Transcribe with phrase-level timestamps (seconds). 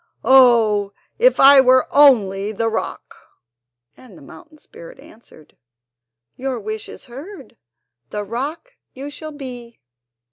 [0.25, 3.13] Oh, if I were only the rock!"
[3.95, 5.55] And the mountain spirit answered:
[6.35, 7.55] "Your wish is heard;
[8.09, 9.77] the rock you shall be!